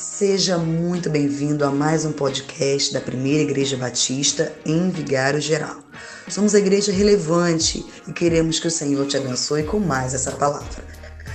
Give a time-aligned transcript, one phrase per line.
[0.00, 5.76] Seja muito bem-vindo a mais um podcast da Primeira Igreja Batista em Vigário Geral.
[6.26, 10.82] Somos a igreja relevante e queremos que o Senhor te abençoe com mais essa palavra.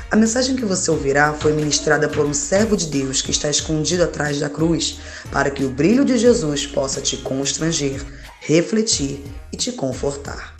[0.09, 4.03] A mensagem que você ouvirá foi ministrada por um servo de Deus que está escondido
[4.03, 4.99] atrás da cruz,
[5.31, 8.03] para que o brilho de Jesus possa te constranger,
[8.39, 9.23] refletir
[9.53, 10.54] e te confortar.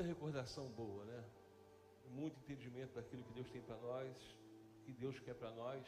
[0.00, 1.24] Muita recordação boa, né?
[2.08, 4.16] Muito entendimento daquilo que Deus tem para nós,
[4.84, 5.86] que Deus quer para nós.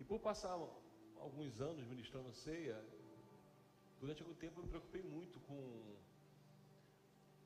[0.00, 0.58] E por passar
[1.16, 2.76] alguns anos ministrando ceia,
[4.00, 5.96] durante algum tempo eu me preocupei muito com,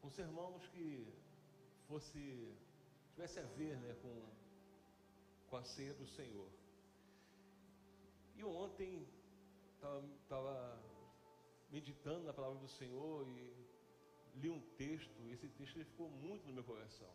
[0.01, 1.07] com sermãos que
[1.87, 2.49] fosse
[3.13, 4.23] tivesse a ver né, com,
[5.51, 6.49] com a ceia do Senhor.
[8.37, 9.07] E ontem
[10.23, 10.81] estava
[11.71, 13.70] meditando na palavra do Senhor e
[14.37, 17.13] li um texto, e esse texto ele ficou muito no meu coração.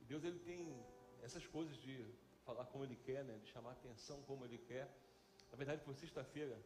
[0.00, 0.84] E Deus ele tem
[1.22, 2.04] essas coisas de
[2.44, 3.38] falar como ele quer, né?
[3.38, 4.88] de chamar atenção como ele quer.
[5.50, 6.58] Na verdade, foi sexta-feira,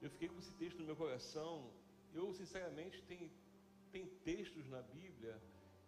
[0.00, 1.72] eu fiquei com esse texto no meu coração.
[2.12, 3.30] Eu, sinceramente, tem,
[3.92, 5.40] tem textos na Bíblia,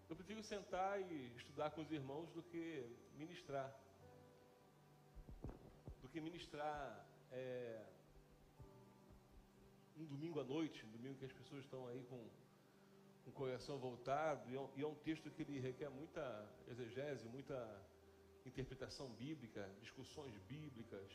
[0.08, 2.86] eu prefiro sentar e estudar com os irmãos do que
[3.16, 3.74] ministrar.
[6.02, 7.82] Do que ministrar é,
[9.96, 12.28] um domingo à noite, um domingo que as pessoas estão aí com
[13.26, 17.28] o coração voltado, e é, um, e é um texto que ele requer muita exegese,
[17.28, 17.56] muita
[18.44, 21.10] interpretação bíblica, discussões bíblicas.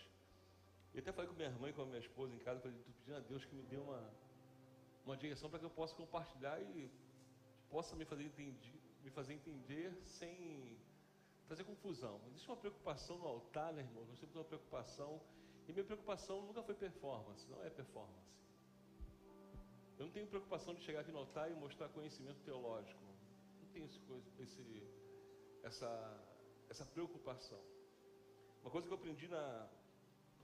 [0.93, 3.17] E até falei com minha irmã e com a minha esposa em casa, falei, pedindo
[3.17, 4.13] a Deus que me dê uma,
[5.05, 6.89] uma direção para que eu possa compartilhar e
[7.69, 10.77] possa me fazer entender, me fazer entender sem
[11.45, 12.21] trazer confusão.
[12.27, 14.05] Existe uma preocupação no altar, né, irmão?
[14.05, 15.21] Nós temos uma preocupação,
[15.67, 18.27] e minha preocupação nunca foi performance, não é performance.
[19.97, 23.01] Eu não tenho preocupação de chegar aqui no altar e mostrar conhecimento teológico.
[23.61, 23.99] Não tenho esse,
[24.39, 24.87] esse,
[25.63, 25.91] essa,
[26.69, 27.59] essa preocupação.
[28.61, 29.67] Uma coisa que eu aprendi na,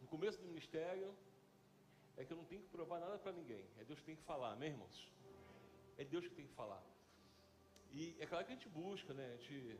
[0.01, 1.15] no começo do ministério
[2.17, 3.65] é que eu não tenho que provar nada para ninguém.
[3.77, 5.11] É Deus que tem que falar, amém, irmãos?
[5.97, 6.83] É Deus que tem que falar.
[7.91, 9.33] E é claro que a gente busca, né?
[9.33, 9.79] A gente,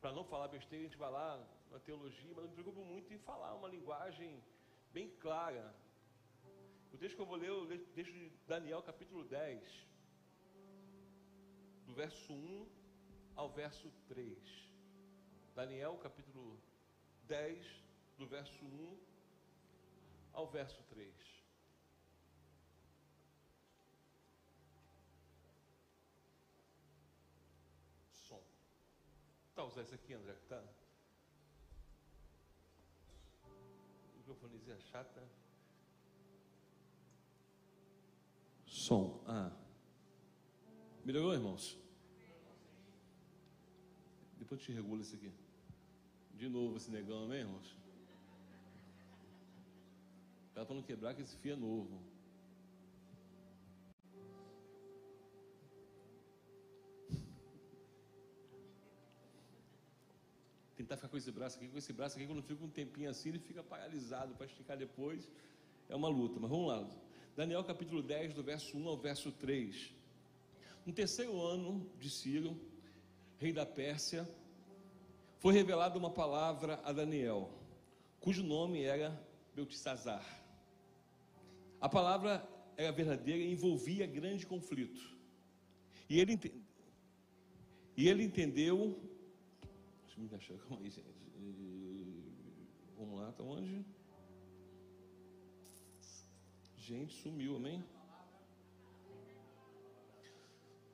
[0.00, 3.12] para não falar besteira, a gente vai lá na teologia, mas eu me preocupo muito
[3.14, 4.42] em falar uma linguagem
[4.92, 5.72] bem clara,
[6.92, 9.86] o texto que eu vou ler, eu leio texto de Daniel, capítulo 10,
[11.86, 12.68] do verso 1
[13.36, 14.38] ao verso 3.
[15.54, 16.60] Daniel, capítulo
[17.24, 17.66] 10,
[18.16, 18.98] do verso 1
[20.32, 21.14] ao verso 3.
[28.12, 28.42] Som.
[29.54, 30.34] Tá usando esse aqui, André?
[30.48, 30.64] Tá?
[34.16, 35.47] Microfonezinha chata.
[38.88, 39.20] Som.
[39.26, 39.50] Ah.
[41.04, 41.76] Melhorou, irmãos?
[44.38, 45.30] Depois te regula isso aqui.
[46.34, 47.76] De novo esse negão, amém, irmãos?
[50.54, 52.00] Ela para não quebrar que esse fio é novo.
[60.76, 63.28] Tentar ficar com esse braço aqui, com esse braço aqui, quando fica um tempinho assim,
[63.28, 65.30] ele fica paralisado para esticar depois.
[65.90, 67.07] É uma luta, mas vamos lá.
[67.38, 69.94] Daniel capítulo 10, do verso 1 ao verso 3.
[70.84, 72.60] No terceiro ano de Ciro,
[73.38, 74.28] rei da Pérsia,
[75.38, 77.48] foi revelada uma palavra a Daniel,
[78.18, 79.16] cujo nome era
[79.54, 80.26] Beltesazar.
[81.80, 82.44] A palavra
[82.76, 85.16] era verdadeira e envolvia grande conflito.
[86.10, 86.36] E ele,
[87.96, 89.00] e ele entendeu.
[90.06, 90.92] Deixa eu me achar, calma aí.
[92.96, 93.84] Vamos lá, está onde?
[96.88, 97.84] Gente, sumiu, amém?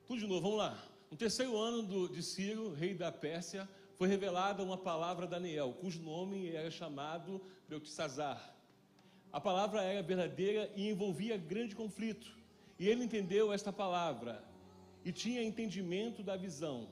[0.05, 0.85] Tudo de novo, vamos lá.
[1.09, 5.71] No terceiro ano do, de Ciro, rei da Pérsia, foi revelada uma palavra a Daniel,
[5.79, 8.53] cujo nome era chamado Beltesazar.
[9.31, 12.37] A palavra era verdadeira e envolvia grande conflito.
[12.77, 14.43] E ele entendeu esta palavra
[15.05, 16.89] e tinha entendimento da visão.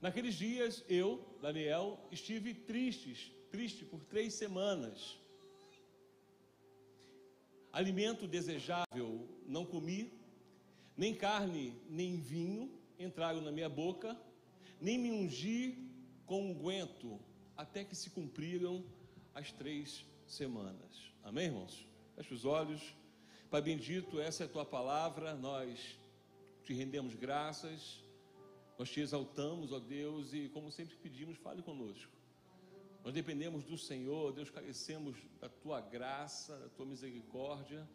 [0.00, 5.16] Naqueles dias, eu, Daniel, estive tristes, triste por três semanas.
[7.72, 10.12] Alimento desejável não comi,
[10.96, 14.18] nem carne nem vinho entraram na minha boca,
[14.80, 15.88] nem me ungi
[16.26, 17.20] com unguento,
[17.56, 18.84] até que se cumpriram
[19.34, 21.12] as três semanas.
[21.22, 21.86] Amém, irmãos?
[22.16, 22.94] Feche os olhos.
[23.50, 25.98] Pai bendito, essa é a tua palavra, nós
[26.64, 28.04] te rendemos graças,
[28.78, 32.17] nós te exaltamos, ó Deus, e como sempre pedimos, fale conosco.
[33.04, 37.88] Nós dependemos do Senhor, Deus, carecemos da tua graça, da tua misericórdia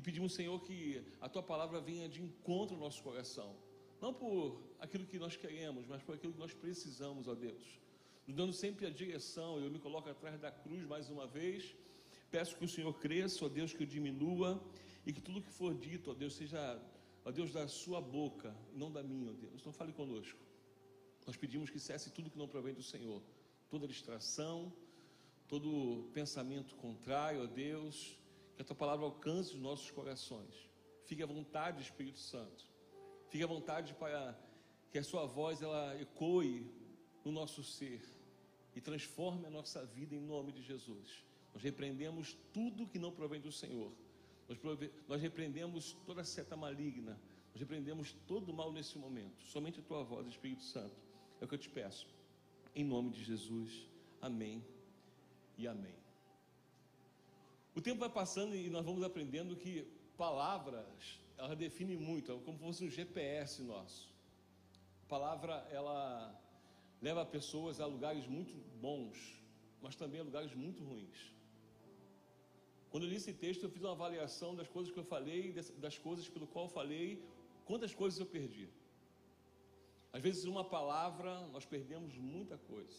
[0.00, 3.54] e pedimos, Senhor, que a tua palavra venha de encontro ao nosso coração,
[4.00, 7.62] não por aquilo que nós queremos, mas por aquilo que nós precisamos, ó Deus,
[8.26, 9.60] nos dando sempre a direção.
[9.60, 11.76] Eu me coloco atrás da cruz mais uma vez,
[12.30, 14.62] peço que o Senhor cresça, ó Deus, que eu diminua
[15.04, 16.80] e que tudo que for dito, ó Deus, seja,
[17.22, 19.60] ó Deus, da sua boca, não da minha, ó Deus.
[19.60, 20.38] Então fale conosco.
[21.26, 23.22] Nós pedimos que cesse tudo que não provém do Senhor,
[23.70, 24.72] toda distração,
[25.48, 28.18] todo pensamento contrário a Deus,
[28.56, 30.68] que a tua palavra alcance os nossos corações.
[31.06, 32.66] Fique à vontade, Espírito Santo.
[33.30, 34.38] Fique à vontade para
[34.90, 36.68] que a sua voz ela ecoe
[37.24, 38.02] no nosso ser
[38.74, 41.24] e transforme a nossa vida em nome de Jesus.
[41.54, 43.92] Nós repreendemos tudo que não provém do Senhor.
[44.48, 44.58] Nós,
[45.08, 47.20] nós repreendemos toda seta maligna.
[47.52, 49.44] Nós repreendemos todo mal nesse momento.
[49.44, 50.96] Somente a tua voz, Espírito Santo.
[51.40, 52.06] É o que eu te peço.
[52.74, 53.88] Em nome de Jesus.
[54.20, 54.64] Amém
[55.58, 55.98] e amém.
[57.74, 59.86] O tempo vai passando e nós vamos aprendendo que
[60.16, 64.08] palavras, ela define muito, é como se fosse um GPS nosso.
[65.04, 66.38] A palavra, ela
[67.00, 69.16] leva pessoas a lugares muito bons,
[69.82, 71.32] mas também a lugares muito ruins.
[72.90, 75.96] Quando eu li esse texto, eu fiz uma avaliação das coisas que eu falei, das
[75.96, 77.22] coisas pelo qual eu falei,
[77.64, 78.68] quantas coisas eu perdi.
[80.12, 82.98] Às vezes, uma palavra, nós perdemos muita coisa.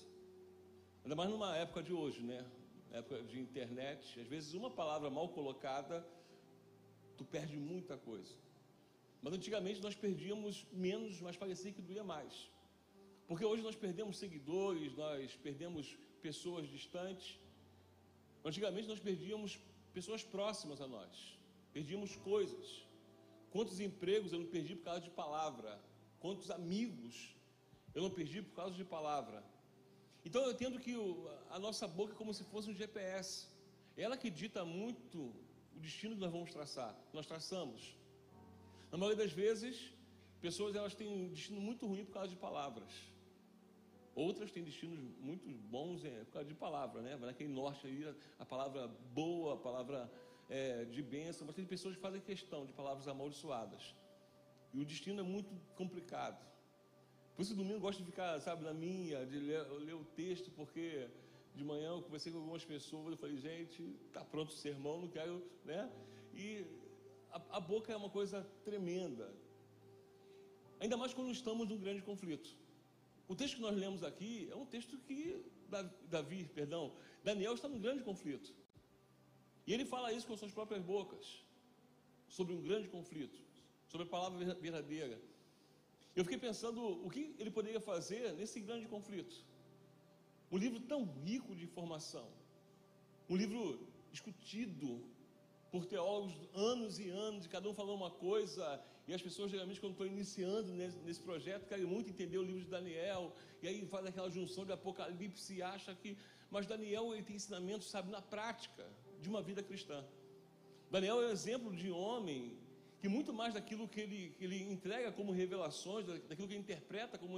[1.04, 2.46] Ainda mais numa época de hoje, né?
[2.92, 4.19] Época de internet.
[4.19, 6.06] Às vezes, uma palavra mal colocada,
[7.18, 8.34] tu perde muita coisa.
[9.22, 12.50] Mas antigamente nós perdíamos menos, mas parecia que doía mais.
[13.28, 17.40] Porque hoje nós perdemos seguidores, nós perdemos pessoas distantes.
[18.44, 19.60] Antigamente nós perdíamos
[19.94, 21.38] pessoas próximas a nós,
[21.72, 22.86] perdíamos coisas.
[23.52, 25.80] Quantos empregos eu não perdi por causa de palavra?
[26.22, 27.36] Quantos amigos
[27.96, 29.44] eu não perdi por causa de palavra?
[30.24, 30.94] Então eu entendo que
[31.50, 33.48] a nossa boca é como se fosse um GPS.
[33.98, 35.20] Ela que dita muito
[35.76, 37.98] o destino que nós vamos traçar, nós traçamos.
[38.92, 39.76] Na maioria das vezes,
[40.40, 42.92] pessoas elas têm um destino muito ruim por causa de palavras.
[44.14, 47.16] Outras têm destinos muito bons é, por causa de palavra, né?
[47.16, 50.12] Naquele norte aí, a palavra boa, a palavra
[50.50, 53.96] é, de bênção, mas tem pessoas que fazem questão de palavras amaldiçoadas.
[54.74, 56.40] E o destino é muito complicado.
[57.36, 60.52] Por isso, domingo eu gosto de ficar, sabe, na minha, de ler, ler o texto,
[60.52, 61.10] porque
[61.56, 63.84] de manhã eu conversei com algumas pessoas, eu falei, gente,
[64.14, 65.92] tá pronto o sermão, não quero, né?
[66.34, 66.66] E
[67.32, 69.34] a, a boca é uma coisa tremenda.
[70.80, 72.56] Ainda mais quando estamos num grande conflito.
[73.28, 75.44] O texto que nós lemos aqui é um texto que
[76.10, 78.54] Davi, perdão, Daniel está num grande conflito.
[79.66, 81.46] E ele fala isso com suas próprias bocas,
[82.28, 83.42] sobre um grande conflito,
[83.92, 85.20] sobre a palavra verdadeira.
[86.16, 89.36] Eu fiquei pensando o que ele poderia fazer nesse grande conflito.
[90.52, 92.28] Um livro tão rico de informação,
[93.30, 93.62] um livro
[94.12, 94.90] discutido
[95.72, 99.94] por teólogos anos e anos, cada um falando uma coisa, e as pessoas, geralmente, quando
[99.94, 104.06] estão iniciando nesse, nesse, projeto, querem muito entender o livro de Daniel, e aí faz
[104.06, 106.18] aquela junção de Apocalipse e acha que.
[106.50, 108.86] Mas Daniel ele tem ensinamentos, sabe, na prática
[109.22, 110.04] de uma vida cristã.
[110.90, 112.61] Daniel é um exemplo de homem
[113.01, 117.18] que, muito mais daquilo que ele, que ele entrega como revelações, daquilo que ele interpreta
[117.18, 117.38] como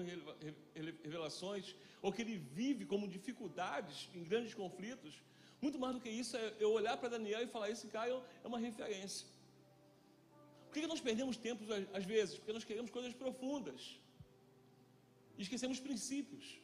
[1.04, 5.22] revelações, ou que ele vive como dificuldades em grandes conflitos,
[5.62, 8.12] muito mais do que isso é eu olhar para Daniel e falar: esse cara
[8.44, 9.26] é uma referência.
[10.66, 12.36] Por que nós perdemos tempo às vezes?
[12.36, 13.98] Porque nós queremos coisas profundas.
[15.38, 16.60] E esquecemos princípios.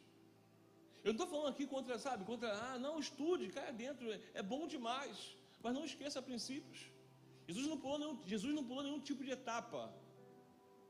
[1.06, 4.68] Eu não estou falando aqui contra, sabe, contra, ah, não, estude, caia dentro, é bom
[4.68, 5.18] demais.
[5.64, 6.80] Mas não esqueça princípios.
[7.50, 9.82] Jesus não pulou nenhum, Jesus não pulou nenhum tipo de etapa.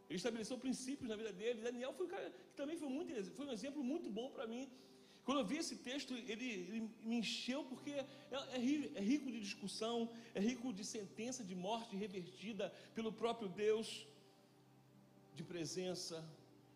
[0.10, 1.66] Ele estabeleceu princípios na vida dele.
[1.70, 4.64] Daniel foi um cara que também foi, muito, foi um exemplo muito bom para mim
[5.30, 8.56] quando eu vi esse texto, ele, ele me encheu porque é, é,
[8.96, 14.08] é, rico de discussão, é rico de sentença de morte revertida pelo próprio Deus,
[15.36, 16.28] de presença,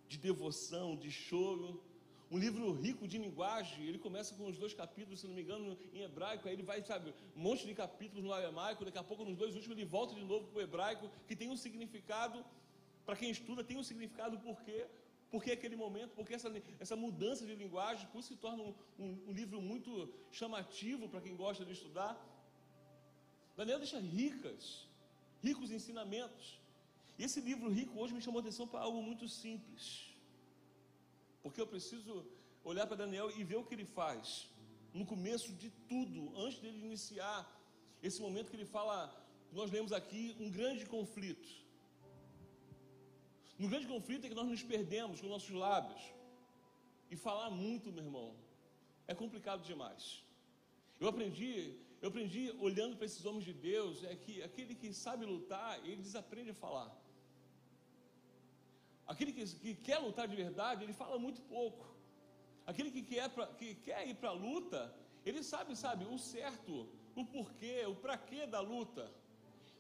[0.07, 1.83] de devoção, de choro.
[2.33, 5.77] Um livro rico de linguagem, ele começa com os dois capítulos, se não me engano,
[5.93, 9.23] em hebraico, aí ele vai, sabe, um monte de capítulos no aramaico, daqui a pouco
[9.23, 12.43] nos dois últimos ele volta de novo para o hebraico, que tem um significado,
[13.05, 14.87] para quem estuda, tem um significado porque
[15.29, 16.15] por que aquele momento?
[16.15, 20.11] Porque essa, essa mudança de linguagem, por isso se torna um, um, um livro muito
[20.31, 22.13] chamativo para quem gosta de estudar.
[23.55, 24.87] Daniel deixa ricas,
[25.43, 26.59] ricos ensinamentos.
[27.19, 30.12] E esse livro rico hoje me chamou a atenção para algo muito simples.
[31.43, 32.25] Porque eu preciso
[32.63, 34.49] olhar para Daniel e ver o que ele faz
[34.93, 37.39] no começo de tudo, antes dele iniciar
[38.01, 38.97] esse momento que ele fala,
[39.51, 41.49] nós lemos aqui, um grande conflito.
[43.57, 46.01] No grande conflito é que nós nos perdemos com nossos lábios.
[47.09, 48.35] E falar muito, meu irmão,
[49.07, 50.23] é complicado demais.
[50.99, 55.25] Eu aprendi, eu aprendi olhando para esses homens de Deus, é que aquele que sabe
[55.25, 56.91] lutar, ele desaprende a falar.
[59.13, 61.85] Aquele que, que quer lutar de verdade, ele fala muito pouco.
[62.65, 64.79] Aquele que quer, pra, que quer ir para a luta,
[65.23, 69.03] ele sabe, sabe, o certo, o porquê, o para quê da luta.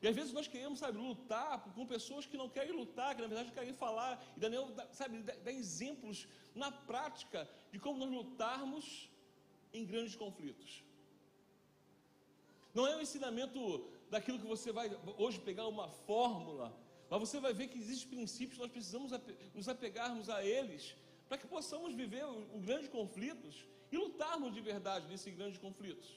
[0.01, 3.27] E às vezes nós queremos, sabe, lutar com pessoas que não querem lutar, que na
[3.27, 4.23] verdade querem falar.
[4.37, 9.09] E Daniel, sabe, dá, exemplos na prática de como nós lutarmos
[9.73, 10.83] em grandes conflitos.
[12.71, 16.67] Não é um ensinamento daquilo que você vai hoje pegar uma fórmula,
[17.13, 19.11] mas você vai ver que existem princípios, nós precisamos
[19.53, 20.95] nos apegarmos a eles
[21.27, 26.07] para que possamos viver os grandes conflitos e lutarmos de verdade nesses grandes conflitos.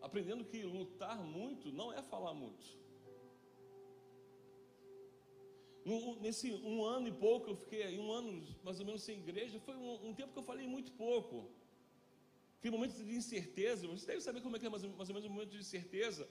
[0.00, 2.66] Aprendendo que lutar muito não é falar muito.
[6.20, 9.76] nesse um ano e pouco, eu fiquei um ano mais ou menos sem igreja, foi
[9.76, 11.48] um, um tempo que eu falei muito pouco.
[12.58, 15.28] Aquele momento de incerteza, você deve saber como é que é mais, mais ou menos
[15.28, 16.28] um momento de incerteza.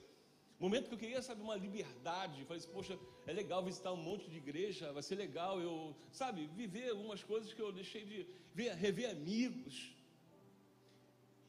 [0.64, 2.44] Momento que eu queria, sabe, uma liberdade.
[2.44, 5.74] Falei assim, poxa, é legal visitar um monte de igreja, vai ser legal eu,
[6.12, 9.92] sabe, viver algumas coisas que eu deixei de ver, rever amigos.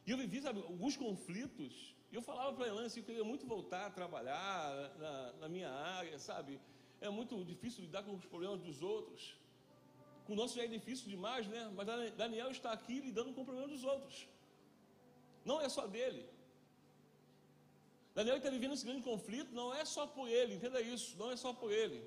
[0.04, 1.94] E eu vivi, sabe, alguns conflitos.
[2.10, 5.48] E eu falava para a Elaine assim, eu queria muito voltar a trabalhar na, na
[5.48, 6.60] minha área, sabe?
[7.00, 9.36] É muito difícil lidar com os problemas dos outros.
[10.24, 11.70] Com o nosso já é difícil demais, né?
[11.76, 14.26] Mas Daniel está aqui lidando com o problema dos outros.
[15.44, 16.33] Não é só dele.
[18.14, 21.36] Daniel está vivendo esse grande conflito, não é só por ele, entenda isso, não é
[21.36, 22.00] só por ele.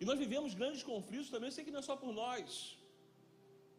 [0.00, 2.78] E nós vivemos grandes conflitos também, eu sei que não é só por nós,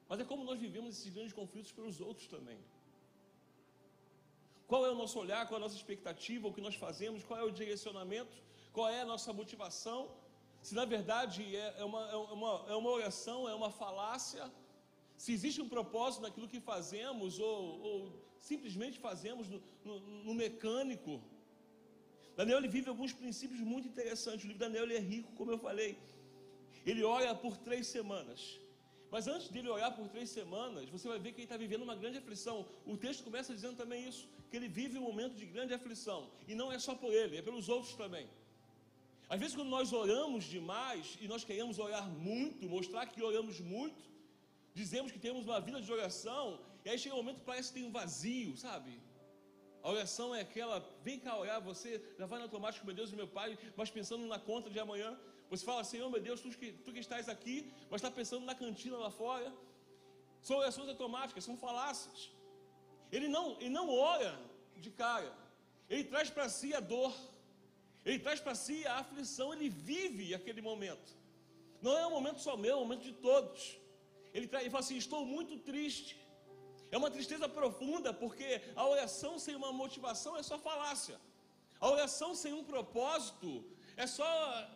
[0.07, 2.59] mas é como nós vivemos esses grandes conflitos pelos outros também.
[4.67, 7.39] Qual é o nosso olhar, qual é a nossa expectativa, o que nós fazemos, qual
[7.39, 8.35] é o direcionamento,
[8.71, 9.99] qual é a nossa motivação?
[10.61, 14.51] Se na verdade é, é uma, é uma, é uma oração, é uma falácia,
[15.17, 17.95] se existe um propósito naquilo que fazemos, ou, ou
[18.39, 21.21] simplesmente fazemos no, no, no mecânico,
[22.35, 24.43] Daniel ele vive alguns princípios muito interessantes.
[24.45, 25.97] O livro Daniel ele é rico, como eu falei.
[26.85, 28.59] Ele ora por três semanas.
[29.11, 31.95] Mas antes dele orar por três semanas, você vai ver que ele está vivendo uma
[31.95, 32.65] grande aflição.
[32.85, 36.29] O texto começa dizendo também isso: que ele vive um momento de grande aflição.
[36.47, 38.27] E não é só por ele, é pelos outros também.
[39.27, 44.03] Às vezes, quando nós oramos demais e nós queremos orar muito, mostrar que oramos muito,
[44.73, 47.79] dizemos que temos uma vida de oração, e aí chega um momento que parece que
[47.79, 48.91] tem um vazio, sabe?
[49.81, 53.15] A oração é aquela, vem cá orar, você já vai no automático, meu Deus e
[53.15, 55.17] meu Pai, mas pensando na conta de amanhã.
[55.49, 58.53] Você fala, Senhor, meu Deus, tu que, tu que estás aqui, mas está pensando na
[58.53, 59.51] cantina lá fora.
[60.41, 62.29] São orações automáticas, são falácias.
[63.11, 64.39] Ele não, ele não ora
[64.77, 65.33] de cara,
[65.89, 67.13] ele traz para si a dor,
[68.05, 71.17] ele traz para si a aflição, ele vive aquele momento.
[71.81, 73.77] Não é um momento só meu, é um momento de todos.
[74.33, 76.17] Ele, ele fala assim: Estou muito triste.
[76.91, 81.17] É uma tristeza profunda, porque a oração sem uma motivação é só falácia.
[81.79, 83.63] A oração sem um propósito
[83.95, 84.27] é só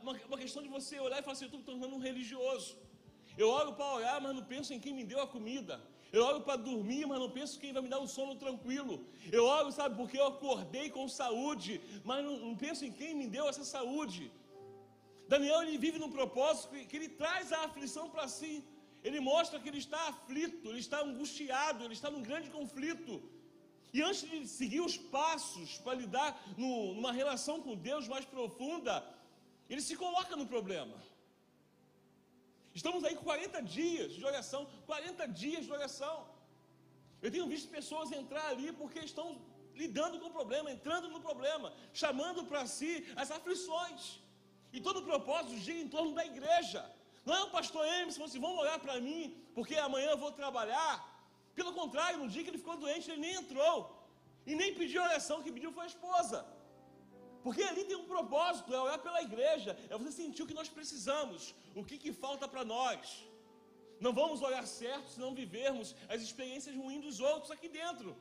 [0.02, 2.78] uma, questão de você olhar e falar assim: eu estou tornando um religioso.
[3.38, 5.82] Eu oro para orar, mas não penso em quem me deu a comida.
[6.12, 8.96] Eu oro para dormir, mas não penso em quem vai me dar um sono tranquilo.
[9.32, 13.28] Eu oro, sabe, porque eu acordei com saúde, mas não, não penso em quem me
[13.36, 14.32] deu essa saúde.
[15.28, 18.64] Daniel ele vive num propósito que, que ele traz a aflição para si.
[19.04, 23.22] Ele mostra que ele está aflito, ele está angustiado, ele está num grande conflito.
[23.94, 28.94] E antes de seguir os passos para lidar no, numa relação com Deus mais profunda,
[29.70, 30.96] ele se coloca no problema.
[32.74, 36.28] Estamos aí com 40 dias de oração, 40 dias de oração.
[37.22, 39.28] Eu tenho visto pessoas entrar ali porque estão
[39.76, 44.20] lidando com o problema, entrando no problema, chamando para si as aflições.
[44.72, 46.84] E todo o propósito gira em torno da igreja.
[47.32, 49.22] Não, pastor Emerson, vocês vão olhar para mim,
[49.56, 50.94] porque amanhã eu vou trabalhar.
[51.56, 53.76] Pelo contrário, no dia que ele ficou doente, ele nem entrou.
[54.46, 56.46] E nem pediu oração, que pediu foi a esposa.
[57.44, 60.70] Porque ali tem um propósito, é olhar pela igreja, é você sentir o que nós
[60.70, 63.26] precisamos, o que, que falta para nós.
[64.00, 68.16] Não vamos olhar certo se não vivermos as experiências ruins dos outros aqui dentro.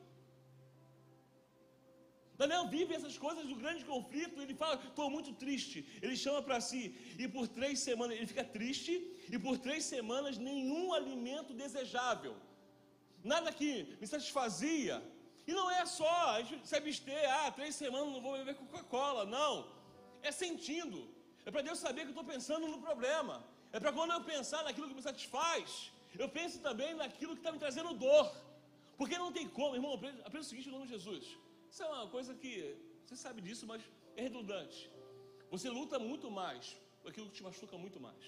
[2.39, 4.41] Daniel vive essas coisas do grande conflito.
[4.41, 5.87] Ele fala: Estou muito triste.
[6.01, 6.95] Ele chama para si.
[7.19, 8.93] E por três semanas, ele fica triste.
[9.31, 12.35] E por três semanas, nenhum alimento desejável.
[13.23, 15.03] Nada que me satisfazia.
[15.47, 17.25] E não é só a gente se abster.
[17.39, 19.25] Ah, três semanas não vou beber Coca-Cola.
[19.25, 19.67] Não.
[20.23, 21.09] É sentindo.
[21.45, 23.45] É para Deus saber que estou pensando no problema.
[23.73, 27.51] É para quando eu pensar naquilo que me satisfaz, eu penso também naquilo que está
[27.51, 28.31] me trazendo dor.
[28.97, 31.25] Porque não tem como, irmão, aprenda o seguinte em nome de Jesus.
[31.73, 32.53] Isso é uma coisa que
[33.03, 33.83] você sabe disso, mas
[34.15, 34.81] é redundante.
[35.51, 38.25] Você luta muito mais por aquilo que te machuca muito mais.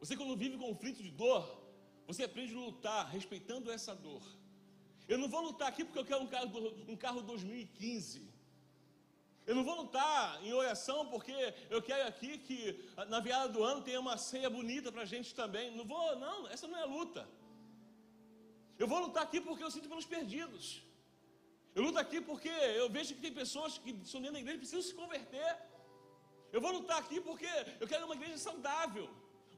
[0.00, 1.44] Você quando vive conflito de dor,
[2.08, 4.22] Você aprende a lutar respeitando essa dor.
[5.06, 6.48] Eu não vou lutar aqui porque eu quero um carro,
[6.92, 8.22] um carro 2015.
[9.48, 11.34] Eu não vou lutar em oração porque
[11.68, 12.60] eu quero aqui que
[13.12, 15.76] na virada do ano tenha uma ceia bonita para a gente também.
[15.76, 17.28] Não vou, não, essa não é luta.
[18.82, 20.66] Eu vou lutar aqui porque eu sinto pelos perdidos.
[21.74, 24.64] Eu luto aqui porque eu vejo que tem pessoas que são dentro da igreja e
[24.64, 25.50] precisam se converter.
[26.54, 29.06] Eu vou lutar aqui porque eu quero uma igreja saudável,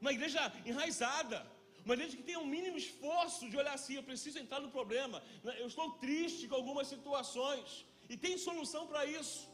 [0.01, 1.39] uma igreja enraizada,
[1.85, 5.23] uma igreja que tenha um mínimo esforço de olhar assim: eu preciso entrar no problema,
[5.61, 9.49] eu estou triste com algumas situações, e tem solução para isso.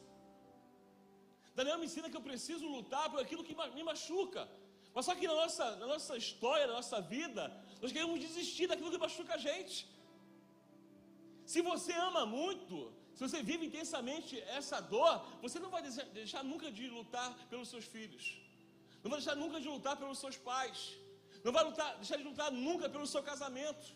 [1.58, 4.44] Daniel me ensina que eu preciso lutar por aquilo que me machuca.
[4.94, 7.44] Mas só que na nossa, na nossa história, na nossa vida,
[7.82, 9.88] nós queremos desistir daquilo que machuca a gente.
[11.46, 15.82] Se você ama muito, se você vive intensamente essa dor, você não vai
[16.20, 18.26] deixar nunca de lutar pelos seus filhos,
[19.04, 20.98] não vai deixar nunca de lutar pelos seus pais,
[21.44, 23.88] não vai lutar, deixar de lutar nunca pelo seu casamento.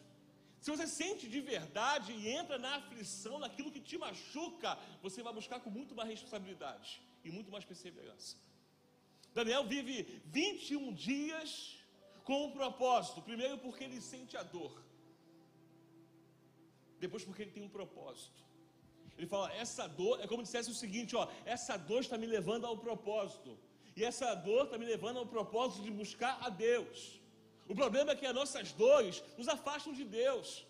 [0.61, 5.33] Se você sente de verdade e entra na aflição, naquilo que te machuca, você vai
[5.33, 8.37] buscar com muito mais responsabilidade e muito mais perseverança.
[9.33, 11.77] Daniel vive 21 dias
[12.23, 13.21] com um propósito.
[13.21, 14.73] Primeiro, porque ele sente a dor.
[16.99, 18.41] Depois, porque ele tem um propósito.
[19.17, 22.65] Ele fala: essa dor, é como dissesse o seguinte: ó, essa dor está me levando
[22.65, 23.51] ao propósito.
[23.95, 27.19] E essa dor está me levando ao propósito de buscar a Deus.
[27.71, 30.65] O problema é que as nossas dores nos afastam de Deus.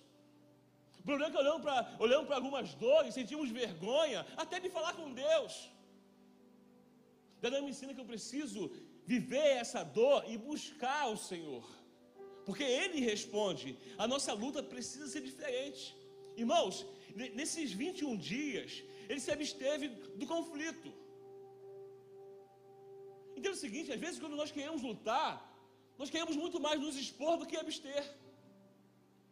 [1.00, 5.14] O problema é que olhamos para olhamos algumas dores, sentimos vergonha até de falar com
[5.14, 5.54] Deus.
[7.42, 8.72] Daniel me ensina que eu preciso
[9.06, 11.64] viver essa dor e buscar o Senhor.
[12.46, 13.78] Porque Ele responde.
[13.98, 15.96] A nossa luta precisa ser diferente.
[16.36, 16.86] Irmãos,
[17.34, 19.90] nesses 21 dias, ele se absteve
[20.20, 20.94] do conflito.
[23.44, 25.32] É o seguinte, às vezes quando nós queremos lutar,
[25.98, 28.04] nós queremos muito mais nos expor do que abster.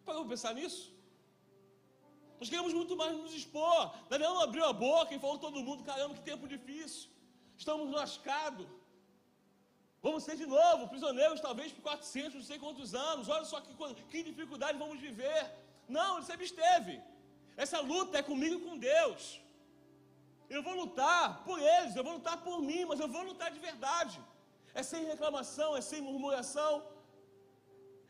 [0.04, 0.94] Para pensar nisso?
[2.40, 3.94] Nós queremos muito mais nos expor.
[4.10, 7.10] Daniel abriu a boca e falou todo mundo, caramba, que tempo difícil.
[7.58, 8.68] Estamos lascados.
[10.26, 13.30] Ser de novo prisioneiros, talvez por 400, não sei quantos anos.
[13.30, 13.74] Olha só que,
[14.12, 15.42] que dificuldade vamos viver.
[15.88, 17.02] Não, ele se absteve.
[17.64, 19.40] Essa luta é comigo e com Deus.
[20.50, 23.60] Eu vou lutar por eles, eu vou lutar por mim, mas eu vou lutar de
[23.60, 24.20] verdade.
[24.74, 26.74] É sem reclamação, é sem murmuração.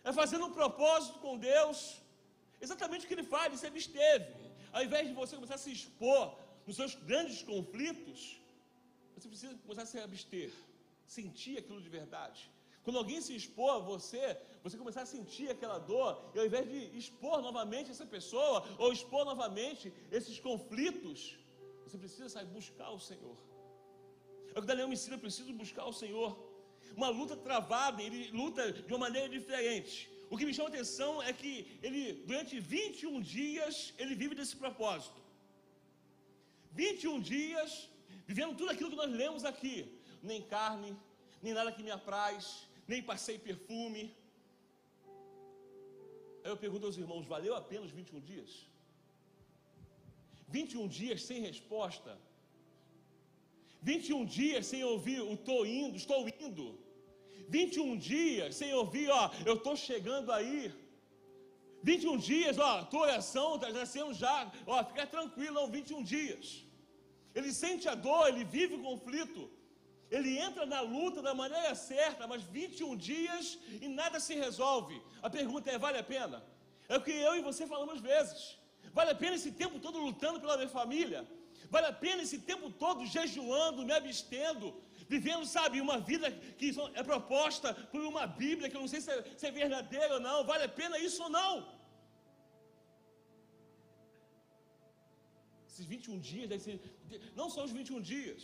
[0.03, 1.79] É fazendo um propósito com Deus.
[2.65, 4.33] Exatamente o que ele faz, ele se absteve.
[4.71, 8.39] Ao invés de você começar a se expor nos seus grandes conflitos,
[9.15, 10.51] você precisa começar a se abster,
[11.17, 12.41] sentir aquilo de verdade.
[12.83, 14.23] Quando alguém se expor a você,
[14.63, 18.93] você começar a sentir aquela dor, e ao invés de expor novamente essa pessoa, ou
[18.97, 21.19] expor novamente esses conflitos,
[21.85, 23.37] você precisa sair buscar o Senhor.
[24.53, 26.31] É o que Daniel me ensina, eu preciso buscar o Senhor.
[26.95, 30.09] Uma luta travada, ele luta de uma maneira diferente.
[30.29, 34.55] O que me chama a atenção é que ele, durante 21 dias, ele vive desse
[34.55, 35.19] propósito.
[36.71, 37.89] 21 dias,
[38.27, 39.98] vivendo tudo aquilo que nós lemos aqui.
[40.21, 40.95] Nem carne,
[41.41, 44.15] nem nada que me apraz, nem passei perfume.
[46.43, 48.65] Aí eu pergunto aos irmãos: valeu a pena os 21 dias?
[50.47, 52.17] 21 dias sem resposta.
[53.82, 56.77] 21 dias sem ouvir o estou indo, estou indo.
[57.47, 60.73] 21 dias sem ouvir, ó, eu estou chegando aí.
[61.82, 66.65] 21 dias, ó, tua oração está sendo já, ó, fica tranquilo, não, 21 dias.
[67.34, 69.49] Ele sente a dor, ele vive o conflito.
[70.15, 74.95] Ele entra na luta da maneira certa, mas 21 dias e nada se resolve.
[75.21, 76.43] A pergunta é: vale a pena?
[76.87, 78.57] É o que eu e você falamos vezes.
[78.97, 81.21] Vale a pena esse tempo todo lutando pela minha família?
[81.69, 84.67] Vale a pena esse tempo todo jejuando, me abstendo,
[85.07, 89.11] vivendo, sabe, uma vida que é proposta por uma Bíblia que eu não sei se
[89.11, 90.37] é, se é verdadeira ou não?
[90.51, 91.53] Vale a pena isso ou não?
[95.67, 96.49] Esses 21 dias,
[97.35, 98.41] não são os 21 dias.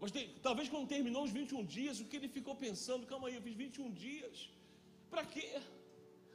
[0.00, 3.06] Mas tem, talvez quando terminou os 21 dias, o que ele ficou pensando?
[3.06, 4.50] Calma aí, eu fiz 21 dias.
[5.10, 5.60] Para quê?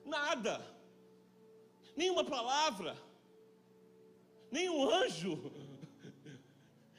[0.05, 0.53] Nada.
[1.95, 2.97] Nenhuma palavra.
[4.51, 5.33] Nenhum anjo.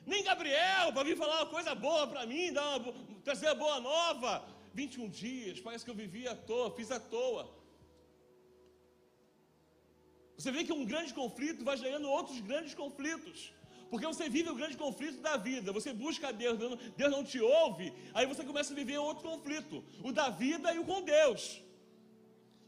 [0.06, 2.92] Nem Gabriel para vir falar uma coisa boa para mim, dar uma,
[3.24, 4.32] trazer a boa nova.
[4.74, 7.42] 21 dias, parece que eu vivi à toa, fiz à toa.
[10.36, 13.52] Você vê que um grande conflito vai gerando outros grandes conflitos.
[13.92, 16.58] Porque você vive o grande conflito da vida, você busca a Deus,
[16.96, 20.78] Deus não te ouve, aí você começa a viver outro conflito, o da vida e
[20.78, 21.62] o com Deus.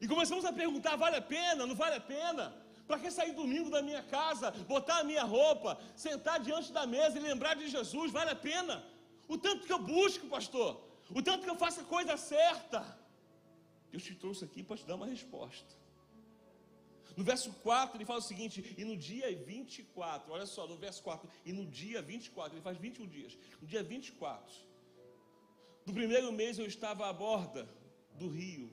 [0.02, 1.64] E começamos a perguntar: vale a pena?
[1.64, 2.54] Não vale a pena?
[2.86, 7.16] Para que sair domingo da minha casa, botar a minha roupa, sentar diante da mesa
[7.16, 8.12] e lembrar de Jesus?
[8.12, 8.84] Vale a pena?
[9.26, 12.84] O tanto que eu busco, pastor, o tanto que eu faço a coisa certa.
[13.90, 15.83] Deus te trouxe aqui para te dar uma resposta.
[17.16, 21.02] No verso 4 ele fala o seguinte: e no dia 24, olha só, no verso
[21.02, 23.38] 4, e no dia 24, ele faz 21 dias.
[23.60, 24.54] No dia 24
[25.86, 27.68] do primeiro mês eu estava à borda
[28.14, 28.70] do rio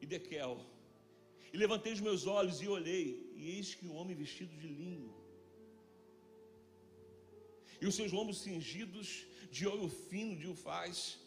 [0.00, 0.60] Idequel.
[1.52, 5.14] E levantei os meus olhos e olhei, e eis que um homem vestido de linho,
[7.80, 11.18] e os seus ombros cingidos de ouro fino de ufaz,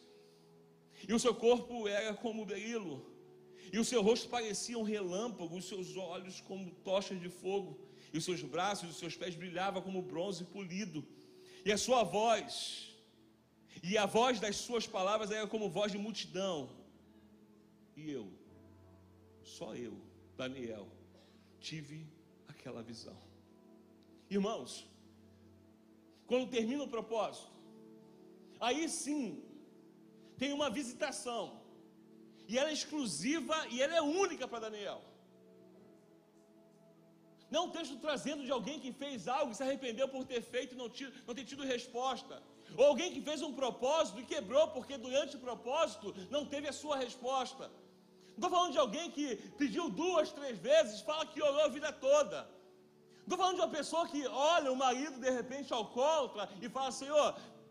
[1.08, 3.09] e o seu corpo era como berilo,
[3.72, 7.80] e o seu rosto parecia um relâmpago, os seus olhos como tochas de fogo,
[8.12, 11.06] e os seus braços e os seus pés brilhavam como bronze polido,
[11.64, 12.96] e a sua voz,
[13.84, 16.70] e a voz das suas palavras era como voz de multidão.
[17.96, 18.32] E eu,
[19.44, 19.94] só eu,
[20.36, 20.88] Daniel,
[21.60, 22.08] tive
[22.48, 23.18] aquela visão.
[24.30, 24.88] Irmãos,
[26.26, 27.52] quando termina o propósito,
[28.60, 29.44] aí sim
[30.38, 31.59] tem uma visitação
[32.50, 35.00] e ela é exclusiva e ela é única para Daniel.
[37.54, 40.74] Não um texto trazendo de alguém que fez algo e se arrependeu por ter feito
[40.74, 40.90] e não,
[41.28, 42.42] não ter tido resposta.
[42.76, 46.74] Ou alguém que fez um propósito e quebrou porque durante o propósito não teve a
[46.82, 47.66] sua resposta.
[48.30, 49.28] Não estou falando de alguém que
[49.62, 52.38] pediu duas, três vezes, fala que orou a vida toda.
[53.20, 56.92] Não estou falando de uma pessoa que olha o marido de repente alcoólatra e fala,
[56.92, 57.28] Senhor,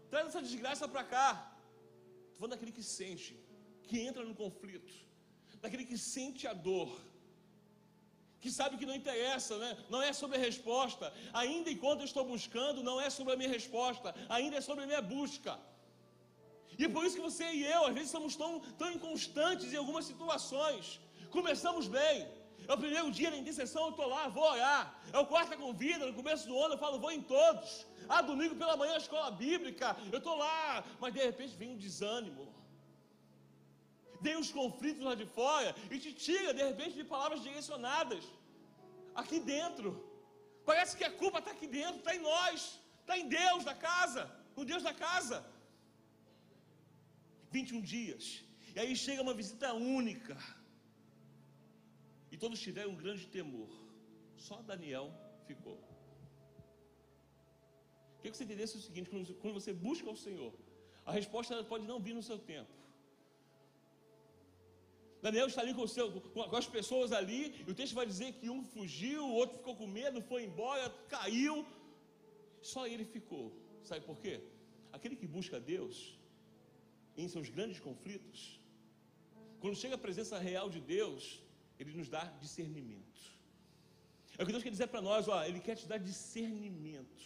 [0.09, 1.29] traz essa desgraça para cá.
[1.33, 3.48] Estou falando daquele que sente
[3.89, 4.93] que entra no conflito,
[5.63, 6.91] daquele que sente a dor,
[8.43, 9.71] que sabe que não interessa, né?
[9.91, 13.49] não é sobre a resposta, ainda enquanto eu estou buscando, não é sobre a minha
[13.59, 15.59] resposta, ainda é sobre a minha busca.
[16.79, 19.77] E é por isso que você e eu, às vezes, somos tão, tão inconstantes em
[19.77, 21.01] algumas situações.
[21.29, 22.29] Começamos bem,
[22.69, 25.03] é o primeiro dia da intercessão, eu estou lá, vou orar.
[25.13, 27.85] É o quarta convida, no começo do ano eu falo, vou em todos.
[28.09, 32.58] Ah, domingo pela manhã, escola bíblica, eu estou lá, mas de repente vem um desânimo
[34.27, 38.25] vem os conflitos lá de fora e te tira de repente de palavras direcionadas
[39.23, 39.89] aqui dentro.
[40.71, 44.23] Parece que a culpa está aqui dentro, está em nós, está em Deus da casa,
[44.57, 45.39] no Deus da casa.
[47.51, 48.25] 21 dias,
[48.75, 50.37] e aí chega uma visita única,
[52.31, 53.71] e todos tiveram um grande temor,
[54.47, 55.07] só Daniel
[55.47, 55.79] ficou.
[58.21, 59.09] Quer que você entendesse o seguinte:
[59.41, 60.53] quando você busca o Senhor,
[61.07, 62.71] a resposta pode não vir no seu tempo,
[65.23, 68.49] Daniel está ali com, seu, com, as pessoas ali, e o texto vai dizer que
[68.49, 71.67] um fugiu, o outro ficou com medo, foi embora, caiu.
[72.61, 73.53] Só ele ficou.
[73.83, 74.41] Sabe por quê?
[74.93, 76.17] Aquele que busca Deus
[77.17, 78.61] em seus grandes conflitos,
[79.61, 81.43] quando chega a presença real de Deus,
[81.79, 83.39] ele nos dá discernimento.
[84.39, 87.23] É o que Deus quer dizer para nós, ó, Ele quer te dar discernimento.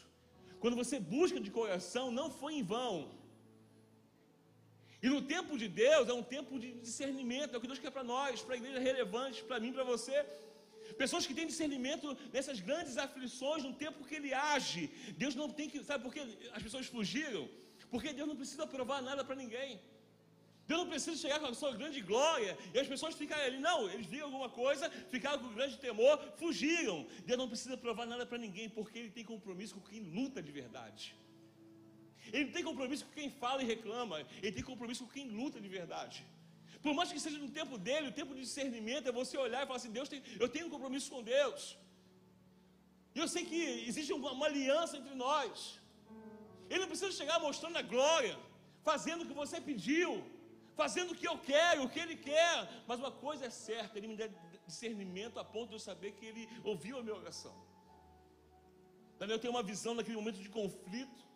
[0.58, 3.10] Quando você busca de coração, não foi em vão.
[5.02, 7.90] E no tempo de Deus é um tempo de discernimento, é o que Deus quer
[7.90, 10.16] para nós, para a igreja relevante, para mim, para você.
[10.96, 14.90] Pessoas que têm discernimento nessas grandes aflições, no tempo que Ele age.
[15.16, 15.82] Deus não tem que.
[15.82, 16.20] Sabe por que
[16.52, 17.48] as pessoas fugiram?
[17.90, 19.80] Porque Deus não precisa provar nada para ninguém.
[20.68, 23.58] Deus não precisa chegar com a sua grande glória e as pessoas ficarem ali.
[23.58, 27.06] Não, eles viram alguma coisa, ficaram com grande temor, fugiram.
[27.26, 30.52] Deus não precisa provar nada para ninguém, porque Ele tem compromisso com quem luta de
[30.52, 31.16] verdade.
[32.32, 35.68] Ele tem compromisso com quem fala e reclama, ele tem compromisso com quem luta de
[35.68, 36.24] verdade.
[36.82, 39.66] Por mais que seja no tempo dele, o tempo de discernimento é você olhar e
[39.66, 41.76] falar assim: Deus tem, eu tenho um compromisso com Deus.
[43.14, 45.78] E eu sei que existe uma, uma aliança entre nós.
[46.68, 48.36] Ele não precisa chegar mostrando a glória,
[48.82, 50.24] fazendo o que você pediu,
[50.74, 52.56] fazendo o que eu quero, o que ele quer.
[52.86, 54.28] Mas uma coisa é certa, ele me dá
[54.66, 57.54] discernimento a ponto de eu saber que ele ouviu a minha oração.
[59.18, 61.31] Daniel tem uma visão naquele momento de conflito.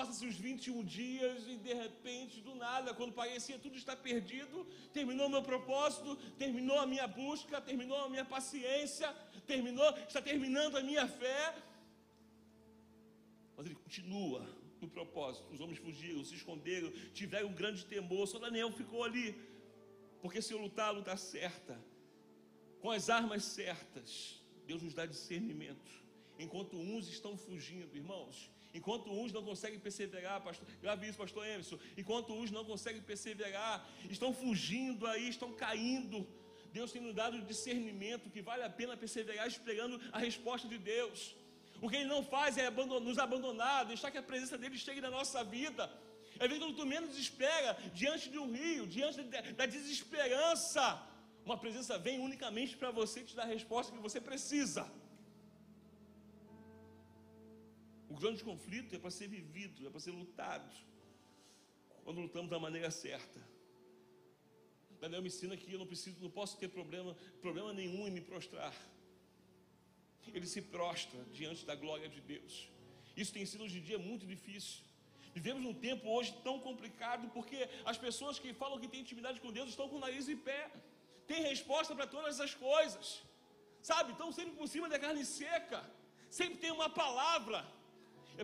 [0.00, 5.28] Passa-se os 21 dias e de repente, do nada, quando parecia tudo está perdido, terminou
[5.28, 9.12] meu propósito, terminou a minha busca, terminou a minha paciência,
[9.46, 11.54] terminou, está terminando a minha fé.
[13.54, 14.40] Mas ele continua
[14.80, 15.52] no propósito.
[15.52, 18.26] Os homens fugiram, se esconderam, tiveram um grande temor.
[18.26, 19.38] Só Daniel ficou ali.
[20.22, 21.78] Porque se eu lutar a luta certa,
[22.80, 25.92] com as armas certas, Deus nos dá discernimento.
[26.38, 31.78] Enquanto uns estão fugindo, irmãos, Enquanto uns não conseguem perseverar, pastor, grave isso, pastor Emerson.
[31.96, 36.26] Enquanto uns não conseguem perseverar, estão fugindo aí, estão caindo.
[36.72, 41.34] Deus tem nos dado discernimento que vale a pena perseverar esperando a resposta de Deus.
[41.80, 45.10] O que Ele não faz é nos abandonar, deixar que a presença dele chegue na
[45.10, 45.90] nossa vida.
[46.38, 49.22] É ver quando tu menos espera, diante de um rio, diante
[49.54, 51.02] da desesperança,
[51.44, 54.90] uma presença vem unicamente para você te dar a resposta que você precisa.
[58.10, 60.68] O grande conflito é para ser vivido, é para ser lutado.
[62.04, 63.40] Quando lutamos da maneira certa.
[65.00, 68.20] Daniel me ensina que eu não preciso, não posso ter problema, problema nenhum em me
[68.20, 68.74] prostrar.
[70.26, 72.68] Ele se prostra diante da glória de Deus.
[73.16, 74.82] Isso tem sido hoje em dia muito difícil.
[75.32, 79.52] Vivemos num tempo hoje tão complicado porque as pessoas que falam que têm intimidade com
[79.52, 80.70] Deus estão com o nariz em pé.
[81.26, 83.22] Tem resposta para todas as coisas.
[83.80, 84.12] Sabe?
[84.12, 85.80] Estão sempre por cima da carne seca.
[86.28, 87.64] Sempre tem uma palavra.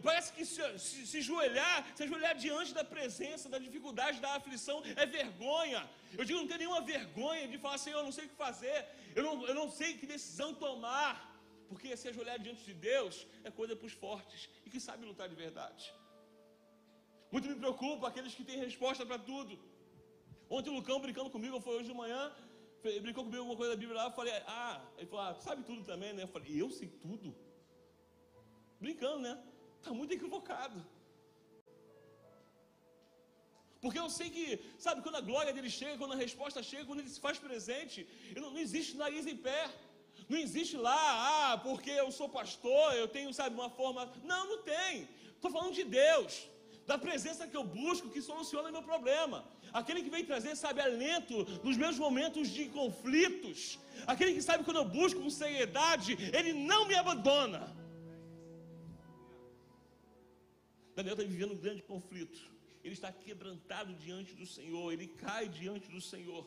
[0.03, 4.83] Parece que se, se, se joelhar, se ajoelhar diante da presença, da dificuldade, da aflição,
[4.95, 5.89] é vergonha.
[6.17, 8.87] Eu digo, não tem nenhuma vergonha de falar, Senhor, eu não sei o que fazer,
[9.15, 11.35] eu não, eu não sei que decisão tomar.
[11.69, 15.29] Porque se ajoelhar diante de Deus é coisa para os fortes e que sabem lutar
[15.29, 15.93] de verdade.
[17.33, 19.59] Muito me preocupa aqueles que têm resposta para tudo.
[20.49, 22.33] Ontem o Lucão brincando comigo, foi hoje de manhã,
[23.03, 25.83] brincou comigo alguma coisa da Bíblia lá, eu falei, ah, ele falou, ah, sabe tudo
[25.83, 26.23] também, né?
[26.23, 27.35] Eu falei, eu sei tudo?
[28.79, 29.43] Brincando, né?
[29.87, 30.79] Está muito equivocado.
[33.83, 34.45] Porque eu sei que,
[34.85, 37.99] sabe, quando a glória dele chega, quando a resposta chega, quando ele se faz presente,
[38.35, 39.63] não, não existe nariz em pé.
[40.29, 41.03] Não existe lá,
[41.35, 44.13] ah, porque eu sou pastor, eu tenho, sabe, uma forma.
[44.25, 45.09] Não, não tem.
[45.37, 46.49] Estou falando de Deus,
[46.85, 49.45] da presença que eu busco, que soluciona meu problema.
[49.73, 53.79] Aquele que vem trazer, sabe, alento nos meus momentos de conflitos.
[54.05, 57.86] Aquele que sabe quando eu busco com seriedade, ele não me abandona.
[60.97, 62.41] Daniel está vivendo um grande conflito.
[62.83, 66.45] Ele está quebrantado diante do Senhor, ele cai diante do Senhor.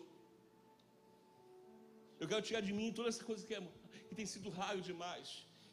[2.21, 3.61] Eu quero tirar de mim toda essa coisa que, é,
[4.07, 5.27] que tem sido raio demais.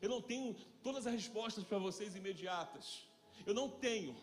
[0.05, 0.55] Eu não tenho
[0.87, 2.87] todas as respostas para vocês imediatas.
[3.49, 4.15] Eu não tenho.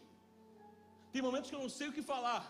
[1.11, 2.43] Tem momentos que eu não sei o que falar.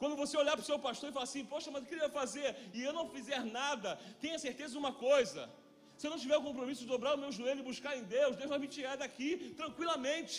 [0.00, 2.06] Quando você olhar para o seu pastor e falar assim, poxa, mas o que ele
[2.06, 2.48] vai fazer?
[2.72, 5.50] E eu não fizer nada, tenha certeza de uma coisa.
[5.96, 8.36] Se eu não tiver o compromisso de dobrar o meu joelho e buscar em Deus,
[8.36, 10.36] Deus vai me tirar daqui tranquilamente.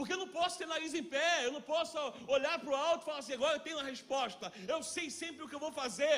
[0.00, 1.96] Porque eu não posso ter nariz em pé, eu não posso
[2.36, 5.42] olhar para o alto e falar assim, agora eu tenho a resposta, eu sei sempre
[5.42, 6.16] o que eu vou fazer.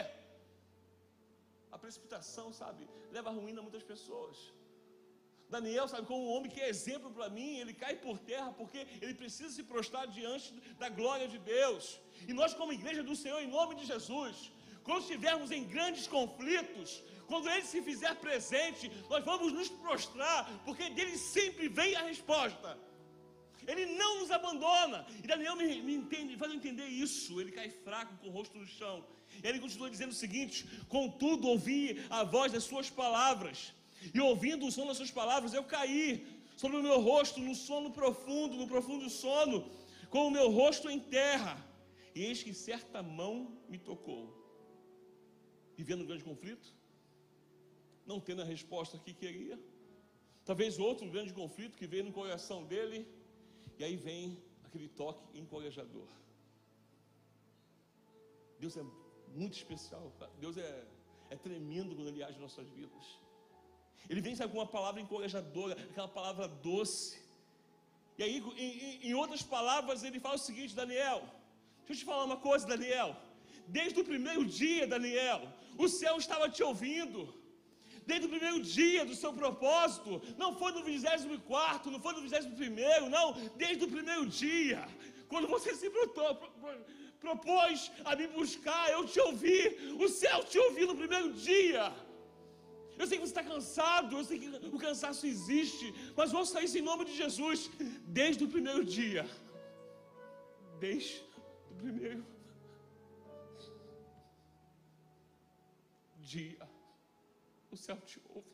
[1.74, 4.36] A precipitação, sabe, leva a ruína muitas pessoas.
[5.54, 8.86] Daniel, sabe, como um homem que é exemplo para mim, ele cai por terra porque
[9.00, 11.98] ele precisa se prostrar diante da glória de Deus.
[12.28, 14.52] E nós, como igreja do Senhor, em nome de Jesus,
[14.84, 20.88] quando estivermos em grandes conflitos, quando ele se fizer presente, nós vamos nos prostrar, porque
[20.90, 22.78] dele sempre vem a resposta.
[23.66, 25.07] Ele não nos abandona.
[25.22, 27.40] E Daniel me, me entende, faz eu entender isso.
[27.40, 29.05] Ele cai fraco com o rosto no chão.
[29.42, 33.72] Ele continua dizendo o seguinte: Contudo, ouvi a voz das suas palavras,
[34.14, 37.90] e ouvindo o som das suas palavras, eu caí sobre o meu rosto no sono
[37.90, 39.70] profundo, no profundo sono,
[40.11, 41.57] com o meu rosto em terra.
[42.14, 44.38] E eis que certa mão me tocou.
[45.77, 46.75] Vivendo um grande conflito,
[48.07, 49.59] não tendo a resposta que queria.
[50.44, 53.07] Talvez outro grande conflito que veio no coração dele,
[53.82, 56.06] e aí vem aquele toque encorajador.
[58.60, 58.84] Deus é
[59.34, 60.12] muito especial.
[60.38, 60.86] Deus é,
[61.30, 63.06] é tremendo quando Ele age em nossas vidas.
[64.08, 67.20] Ele vem com uma palavra encorajadora, aquela palavra doce.
[68.16, 71.20] E aí, em, em outras palavras, ele fala o seguinte: Daniel,
[71.84, 73.16] deixa eu te falar uma coisa, Daniel.
[73.66, 75.40] Desde o primeiro dia, Daniel,
[75.76, 77.34] o céu estava te ouvindo.
[78.06, 83.08] Desde o primeiro dia do seu propósito, não foi no 24, não foi no 21,
[83.08, 84.80] não, desde o primeiro dia,
[85.28, 85.88] quando você se
[87.20, 89.60] propôs a me buscar, eu te ouvi,
[90.04, 91.84] o céu te ouviu no primeiro dia.
[92.98, 96.76] Eu sei que você está cansado, eu sei que o cansaço existe, mas ouça isso
[96.78, 97.70] em nome de Jesus,
[98.06, 99.24] desde o primeiro dia.
[100.78, 101.22] Desde
[101.70, 102.24] o primeiro
[106.18, 106.68] dia,
[107.72, 108.52] o céu te ouve.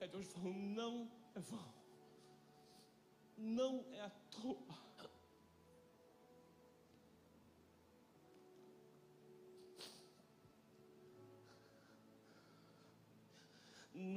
[0.00, 1.74] É Deus falando, não é vão.
[3.36, 4.87] Não é à toa.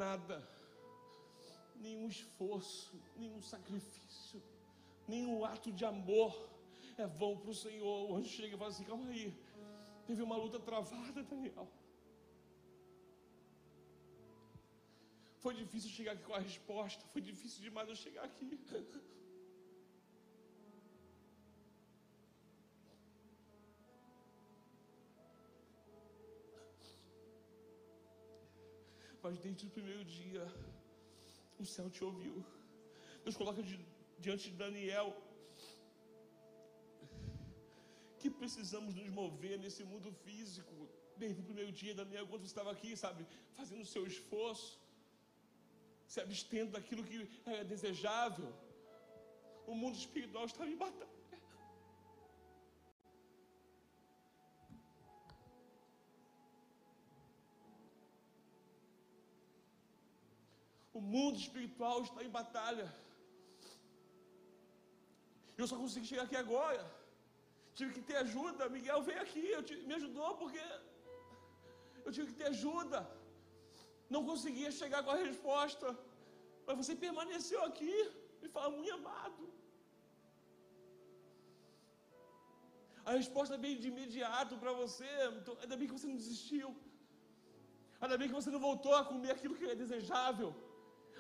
[0.02, 0.38] Nada,
[1.76, 4.42] nenhum esforço, nenhum sacrifício,
[5.08, 6.32] nenhum ato de amor
[6.98, 8.10] é vão para o Senhor.
[8.10, 9.32] O anjo chega e fala assim: calma aí,
[10.08, 11.68] teve uma luta travada, Daniel.
[15.44, 17.06] Foi difícil chegar aqui com a resposta.
[17.14, 18.60] Foi difícil demais eu chegar aqui.
[29.24, 30.44] Mas desde o primeiro dia,
[31.60, 32.44] o céu te ouviu.
[33.24, 33.62] Deus coloca
[34.20, 35.10] diante de Daniel
[38.20, 40.76] que precisamos nos mover nesse mundo físico.
[41.18, 43.26] Desde o primeiro dia, Daniel, quando você estava aqui, sabe,
[43.58, 44.80] fazendo o seu esforço,
[46.08, 48.52] se abstendo daquilo que era desejável.
[49.72, 51.21] O mundo espiritual estava em batalha.
[61.02, 62.88] O mundo espiritual está em batalha.
[65.60, 66.84] Eu só consegui chegar aqui agora.
[67.78, 68.70] Tive que ter ajuda.
[68.78, 70.64] Miguel veio aqui, tive, me ajudou porque
[72.06, 73.00] eu tive que ter ajuda.
[74.14, 75.88] Não conseguia chegar com a resposta.
[76.66, 77.96] Mas você permaneceu aqui.
[78.42, 79.44] Me fala, muito amado.
[83.10, 85.12] A resposta veio de imediato para você.
[85.40, 86.70] Então, ainda bem que você não desistiu.
[88.02, 90.52] Ainda bem que você não voltou a comer aquilo que é desejável.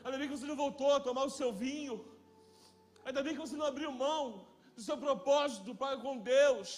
[0.03, 1.95] Ainda bem que você não voltou a tomar o seu vinho.
[3.05, 4.23] Ainda bem que você não abriu mão
[4.75, 6.69] do seu propósito para com Deus.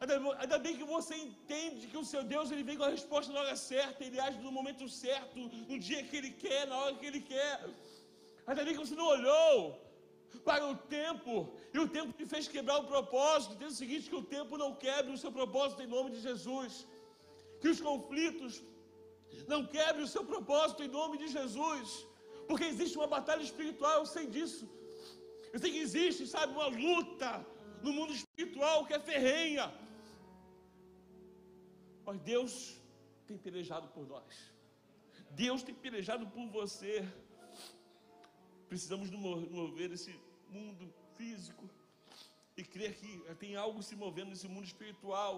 [0.00, 3.40] Ainda, bem que você entende que o seu Deus ele vem com a resposta na
[3.40, 5.36] hora certa, ele age no momento certo,
[5.70, 7.54] no dia que ele quer, na hora que ele quer.
[8.46, 9.56] Ainda bem que você não olhou
[10.44, 11.32] para o tempo,
[11.74, 13.56] e o tempo te fez quebrar o propósito.
[13.56, 16.86] Diz o seguinte: que o tempo não quebre o seu propósito em nome de Jesus.
[17.60, 18.62] Que os conflitos
[19.52, 22.06] não quebrem o seu propósito em nome de Jesus.
[22.48, 24.66] Porque existe uma batalha espiritual, eu sei disso.
[25.52, 27.30] Eu sei que existe, sabe, uma luta
[27.82, 29.66] no mundo espiritual que é ferrenha.
[32.06, 32.52] Mas Deus
[33.26, 34.34] tem pelejado por nós.
[35.30, 36.94] Deus tem pelejado por você.
[38.68, 40.14] Precisamos mover nesse
[40.48, 41.68] mundo físico
[42.56, 43.10] e crer que
[43.42, 45.34] tem algo se movendo nesse mundo espiritual.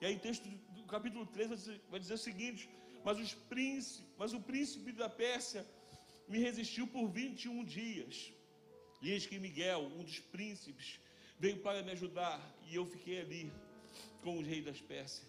[0.00, 2.68] E aí, o texto do capítulo 3 vai dizer o seguinte:
[3.04, 5.66] Mas, príncipes, mas o príncipe da Pérsia
[6.28, 8.32] me resistiu por 21 dias.
[9.02, 10.98] E eis que Miguel, um dos príncipes,
[11.38, 13.52] veio para me ajudar, e eu fiquei ali
[14.22, 15.26] com os reis das Pérsia.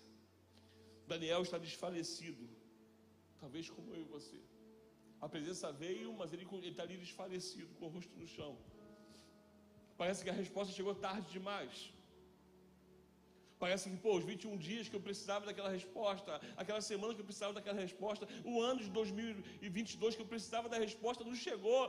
[1.07, 2.49] Daniel está desfalecido,
[3.39, 4.39] talvez como eu e você.
[5.21, 8.57] A presença veio, mas ele, ele está ali desfalecido, com o rosto no chão.
[9.97, 11.91] Parece que a resposta chegou tarde demais.
[13.63, 17.29] Parece que, pô, os 21 dias que eu precisava daquela resposta, aquela semana que eu
[17.29, 21.83] precisava daquela resposta, o ano de 2022 que eu precisava da resposta não chegou.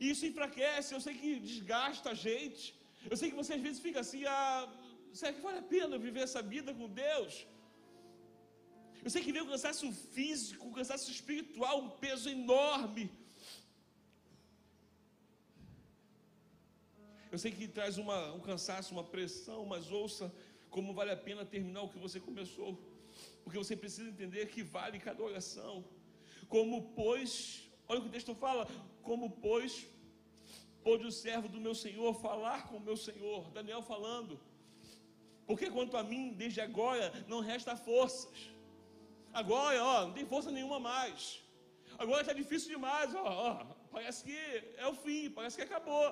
[0.00, 2.64] E isso enfraquece, eu sei que desgasta a gente.
[3.10, 4.68] Eu sei que você às vezes fica assim, ah,
[5.12, 7.46] será que vale a pena viver essa vida com Deus?
[9.04, 9.86] Eu sei que vem o cansaço
[10.16, 13.04] físico, o cansaço espiritual, um peso enorme.
[17.30, 20.32] Eu sei que traz uma, um cansaço, uma pressão, mas ouça
[20.70, 22.78] como vale a pena terminar o que você começou.
[23.42, 25.84] Porque você precisa entender que vale cada oração.
[26.48, 28.66] Como, pois, olha o que o texto fala:
[29.02, 29.86] como, pois,
[30.82, 34.40] pôde o servo do meu Senhor falar com o meu Senhor, Daniel falando,
[35.46, 38.50] porque quanto a mim, desde agora, não resta forças,
[39.32, 41.42] agora, ó, não tem força nenhuma mais,
[41.98, 44.36] agora está difícil demais, ó, ó, parece que
[44.76, 46.06] é o fim, parece que acabou,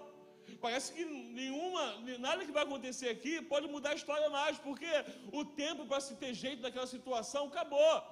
[0.61, 4.87] parece que nenhuma, nada que vai acontecer aqui pode mudar a história mais, porque
[5.33, 8.03] o tempo para se ter jeito naquela situação acabou,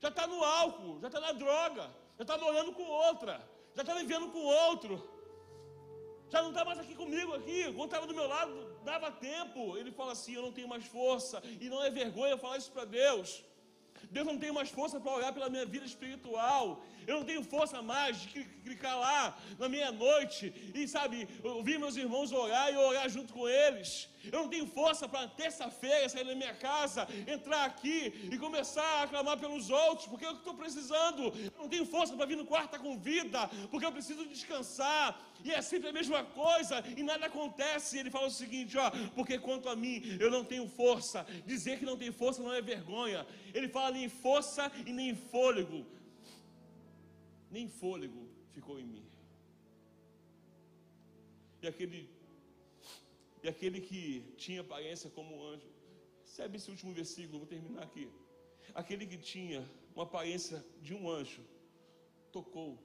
[0.00, 3.40] já está no álcool, já está na droga, já está morando com outra,
[3.74, 5.18] já está vivendo com outro.
[6.30, 7.64] Já não está mais aqui comigo aqui.
[7.72, 8.52] Quando estava do meu lado,
[8.84, 9.78] dava tempo.
[9.78, 11.42] Ele fala assim: Eu não tenho mais força.
[11.58, 13.42] E não é vergonha falar isso para Deus.
[14.10, 16.84] Deus não tem mais força para orar pela minha vida espiritual.
[17.06, 22.32] Eu não tenho força mais de clicar lá na meia-noite e, sabe, ouvir meus irmãos
[22.32, 24.08] orar e orar junto com eles.
[24.32, 29.06] Eu não tenho força para terça-feira sair da minha casa, entrar aqui e começar a
[29.08, 31.22] clamar pelos outros, porque é que estou precisando.
[31.24, 35.20] Eu não tenho força para vir no quarto com vida, porque eu preciso descansar.
[35.44, 37.98] E é sempre a mesma coisa e nada acontece.
[37.98, 41.26] Ele fala o seguinte: ó, porque quanto a mim, eu não tenho força.
[41.46, 43.26] Dizer que não tem força não é vergonha.
[43.54, 45.86] Ele fala nem força e nem fôlego
[47.50, 49.04] nem fôlego ficou em mim.
[51.62, 52.08] E aquele,
[53.42, 55.68] e aquele que tinha aparência como um anjo,
[56.22, 58.10] recebe esse último versículo, vou terminar aqui.
[58.74, 59.64] Aquele que tinha
[59.94, 61.42] uma aparência de um anjo,
[62.32, 62.78] tocou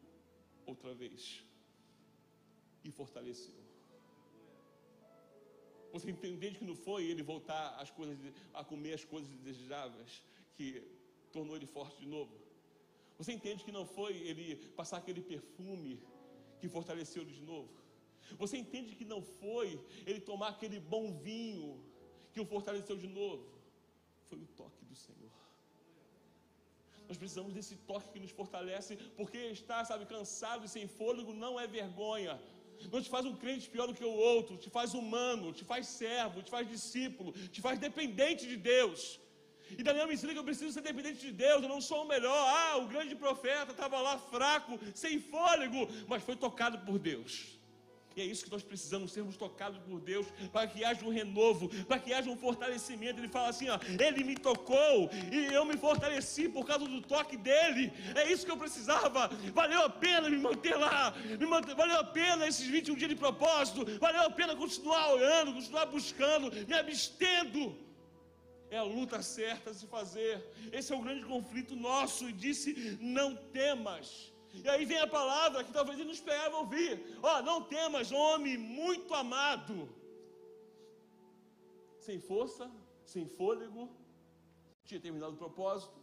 [0.66, 1.43] outra vez
[2.84, 3.64] e fortaleceu.
[5.91, 8.18] Você entende que não foi ele voltar coisas,
[8.54, 10.24] a comer as coisas desejáveis
[10.56, 10.82] que
[11.32, 12.34] tornou ele forte de novo?
[13.18, 16.01] Você entende que não foi ele passar aquele perfume
[16.60, 17.70] que fortaleceu ele de novo?
[18.38, 21.84] Você entende que não foi ele tomar aquele bom vinho
[22.32, 23.45] que o fortaleceu de novo?
[24.30, 25.32] Foi o toque do Senhor.
[27.07, 31.59] Nós precisamos desse toque que nos fortalece, porque estar, sabe, cansado e sem fôlego não
[31.59, 32.41] é vergonha.
[32.91, 35.88] Não te faz um crente pior do que o outro, te faz humano, te faz
[35.88, 39.19] servo, te faz discípulo, te faz dependente de Deus.
[39.78, 42.07] E Daniel me ensina que eu preciso ser dependente de Deus, eu não sou o
[42.07, 42.43] melhor.
[42.57, 47.59] Ah, o grande profeta estava lá fraco, sem fôlego, mas foi tocado por Deus.
[48.16, 51.70] E é isso que nós precisamos, sermos tocados por Deus, para que haja um renovo,
[51.86, 53.20] para que haja um fortalecimento.
[53.20, 57.38] Ele fala assim: ó, Ele me tocou e eu me fortaleci por causa do toque
[57.38, 57.91] dele.
[58.16, 59.28] É isso que eu precisava.
[59.53, 63.16] Valeu a pena me manter lá, me manter, valeu a pena esses 21 dias de
[63.16, 67.76] propósito, valeu a pena continuar orando, continuar buscando, me abstendo.
[68.70, 70.43] É a luta certa a se fazer.
[70.72, 72.28] Esse é o grande conflito nosso.
[72.28, 74.32] E disse: Não temas.
[74.54, 76.91] E aí vem a palavra que talvez ele não esperava ouvir.
[77.22, 79.76] Ó, oh, não temas, homem muito amado.
[81.99, 82.70] Sem força,
[83.14, 83.89] sem fôlego,
[84.86, 85.97] tinha terminado o propósito.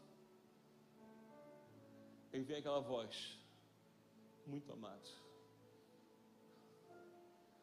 [2.32, 3.38] Aí vem aquela voz,
[4.46, 5.08] muito amado.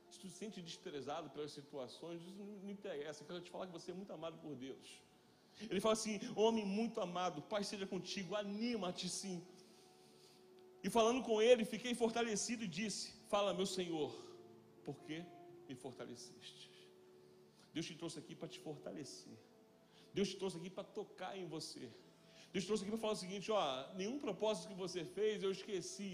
[0.09, 3.23] Se tu se sente desprezado pelas situações, isso não interessa.
[3.23, 4.87] Eu quero te falar que você é muito amado por Deus.
[5.69, 9.45] Ele fala assim: homem muito amado, Pai seja contigo, anima-te sim.
[10.87, 14.09] E falando com ele, fiquei fortalecido e disse: Fala, meu Senhor,
[14.85, 15.17] por que
[15.67, 16.69] me fortaleceste?
[17.73, 19.37] Deus te trouxe aqui para te fortalecer.
[20.17, 21.83] Deus te trouxe aqui para tocar em você.
[22.53, 23.63] Deus te trouxe aqui para falar o seguinte: ó,
[24.01, 26.11] nenhum propósito que você fez eu esqueci.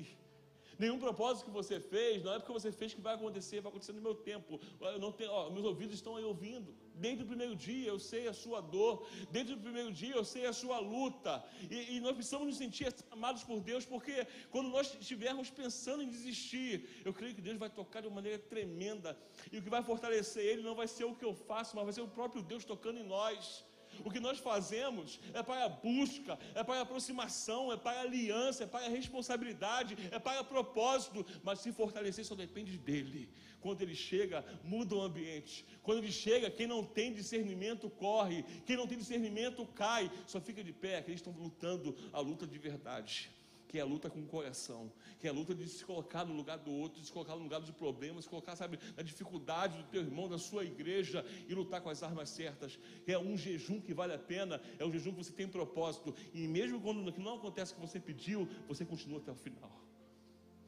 [0.77, 3.93] Nenhum propósito que você fez, não é porque você fez que vai acontecer, vai acontecer
[3.93, 4.59] no meu tempo.
[4.81, 6.73] Eu não tenho, ó, meus ouvidos estão aí ouvindo.
[6.95, 10.45] Desde o primeiro dia eu sei a sua dor, desde o primeiro dia eu sei
[10.45, 11.43] a sua luta.
[11.69, 16.09] E, e nós precisamos nos sentir amados por Deus, porque quando nós estivermos pensando em
[16.09, 19.17] desistir, eu creio que Deus vai tocar de uma maneira tremenda.
[19.51, 21.93] E o que vai fortalecer Ele não vai ser o que eu faço, mas vai
[21.93, 23.65] ser o próprio Deus tocando em nós.
[24.03, 28.01] O que nós fazemos é para a busca, é para a aproximação, é para a
[28.01, 33.29] aliança, é para a responsabilidade, é para o propósito, mas se fortalecer só depende dele.
[33.61, 35.65] Quando ele chega, muda o ambiente.
[35.81, 40.63] Quando ele chega, quem não tem discernimento corre, quem não tem discernimento cai, só fica
[40.63, 43.31] de pé, que eles estão lutando a luta de verdade
[43.73, 46.35] que é a luta com o coração, que é a luta de se colocar no
[46.35, 49.85] lugar do outro, de se colocar no lugar dos problemas, colocar, sabe, na dificuldade do
[49.85, 52.77] teu irmão, da sua igreja e lutar com as armas certas.
[53.07, 56.47] É um jejum que vale a pena, é um jejum que você tem propósito, e
[56.47, 59.75] mesmo quando não acontece o que você pediu, você continua até o final.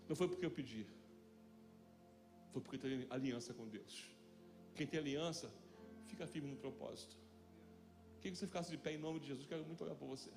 [0.10, 0.88] Não foi porque eu pedi,
[2.54, 4.10] foi porque tem aliança com Deus.
[4.74, 5.54] Quem tem aliança,
[6.08, 7.16] fica firme no propósito.
[8.16, 10.32] Queria que você ficasse de pé em nome de Jesus, quero muito olhar por você.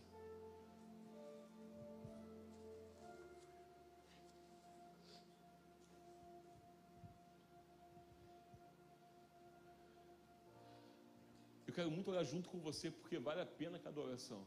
[11.79, 14.41] Quero muito orar junto com você, porque vale a pena cada oração.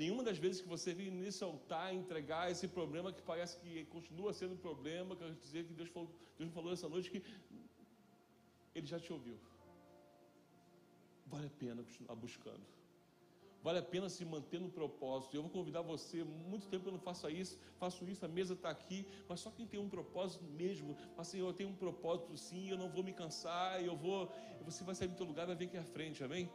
[0.00, 4.32] Nenhuma das vezes que você vem nesse altar entregar esse problema que parece que continua
[4.32, 7.20] sendo um problema, quero dizer que Deus falou, Deus falou essa noite que
[8.76, 9.36] Ele já te ouviu.
[11.26, 12.77] Vale a pena continuar buscando.
[13.62, 15.36] Vale a pena se manter no propósito.
[15.36, 18.70] Eu vou convidar você, muito tempo eu não faço isso, faço isso, a mesa está
[18.70, 22.78] aqui, mas só quem tem um propósito mesmo, assim, eu tenho um propósito sim, eu
[22.78, 24.32] não vou me cansar, eu vou,
[24.64, 26.48] você vai sair do teu lugar, vai vir aqui à frente, amém?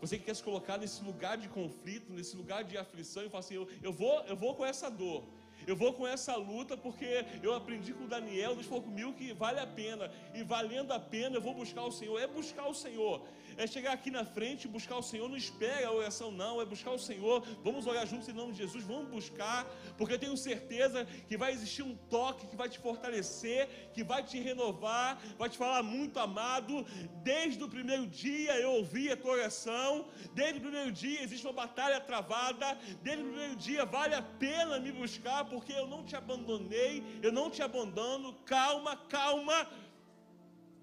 [0.00, 3.40] Você que quer se colocar nesse lugar de conflito, nesse lugar de aflição, e fala
[3.40, 5.24] assim, eu, eu, vou, eu vou com essa dor,
[5.66, 9.60] eu vou com essa luta porque eu aprendi com Daniel, Deus falou comigo que vale
[9.60, 10.10] a pena.
[10.34, 12.18] E valendo a pena eu vou buscar o Senhor.
[12.18, 13.26] É buscar o Senhor.
[13.58, 15.28] É chegar aqui na frente buscar o Senhor.
[15.28, 16.60] Não espera a oração, não.
[16.62, 17.44] É buscar o Senhor.
[17.64, 18.84] Vamos orar juntos em nome de Jesus.
[18.84, 19.66] Vamos buscar.
[19.96, 24.22] Porque eu tenho certeza que vai existir um toque que vai te fortalecer, que vai
[24.22, 26.86] te renovar, vai te falar muito amado.
[27.24, 30.06] Desde o primeiro dia eu ouvi a tua oração.
[30.34, 32.78] Desde o primeiro dia existe uma batalha travada.
[33.02, 37.32] Desde o primeiro dia vale a pena me buscar porque eu não te abandonei, eu
[37.32, 38.34] não te abandono.
[38.44, 39.68] Calma, calma.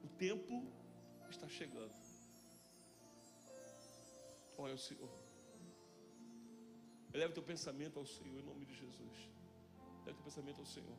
[0.04, 0.62] O tempo
[1.30, 2.05] está chegando.
[4.58, 5.10] Olha o Senhor.
[7.14, 9.18] Eleva teu pensamento ao Senhor em nome de Jesus.
[10.04, 10.98] Eleva teu pensamento ao Senhor.